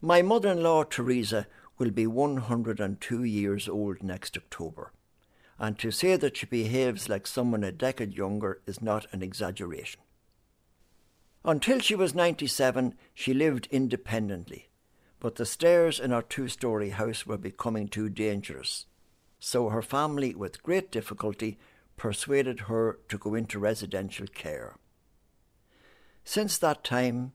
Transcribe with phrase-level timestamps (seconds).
[0.00, 4.92] My mother in law, Teresa, will be 102 years old next October,
[5.58, 10.00] and to say that she behaves like someone a decade younger is not an exaggeration.
[11.44, 14.68] Until she was 97, she lived independently,
[15.18, 18.86] but the stairs in our two story house were becoming too dangerous,
[19.40, 21.58] so her family, with great difficulty,
[21.96, 24.76] persuaded her to go into residential care.
[26.22, 27.32] Since that time,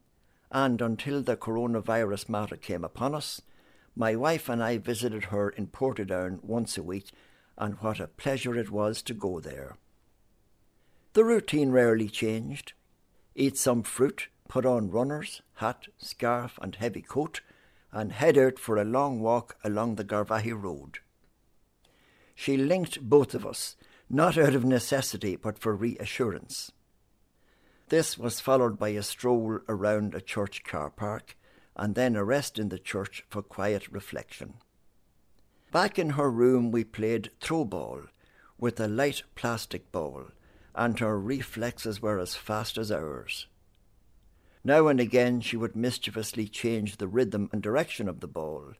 [0.53, 3.41] and until the coronavirus matter came upon us,
[3.95, 7.11] my wife and I visited her in Portadown once a week,
[7.57, 9.77] and what a pleasure it was to go there.
[11.13, 12.73] The routine rarely changed.
[13.35, 17.41] Eat some fruit, put on runners, hat, scarf, and heavy coat,
[17.91, 20.99] and head out for a long walk along the Garvaghey Road.
[22.35, 23.75] She linked both of us,
[24.09, 26.71] not out of necessity, but for reassurance.
[27.89, 31.37] This was followed by a stroll around a church car park,
[31.75, 34.55] and then a rest in the church for quiet reflection.
[35.71, 38.03] Back in her room, we played throw ball
[38.57, 40.27] with a light plastic ball,
[40.75, 43.47] and her reflexes were as fast as ours.
[44.63, 48.73] Now and again, she would mischievously change the rhythm and direction of the ball,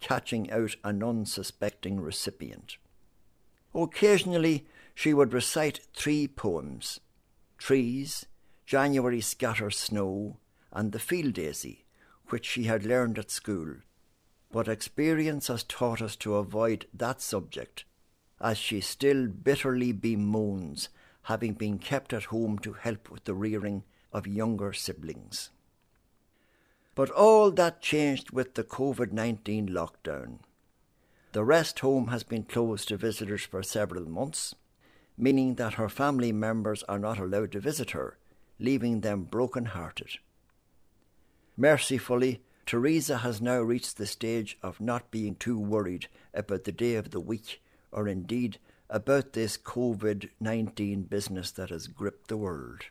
[0.00, 2.76] catching out an unsuspecting recipient.
[3.74, 7.00] Occasionally, she would recite three poems
[7.56, 8.26] Trees,
[8.70, 10.36] January Scatter Snow,
[10.70, 11.86] and The Field Daisy,
[12.28, 13.78] which she had learned at school.
[14.52, 17.84] But experience has taught us to avoid that subject,
[18.40, 20.88] as she still bitterly bemoans
[21.22, 23.82] having been kept at home to help with the rearing
[24.12, 25.50] of younger siblings.
[26.94, 30.38] But all that changed with the COVID 19 lockdown.
[31.32, 34.54] The rest home has been closed to visitors for several months,
[35.18, 38.16] meaning that her family members are not allowed to visit her,
[38.60, 40.18] leaving them broken hearted.
[41.56, 46.94] Mercifully, Teresa has now reached the stage of not being too worried about the day
[46.94, 48.58] of the week or indeed
[48.88, 52.82] about this COVID 19 business that has gripped the world.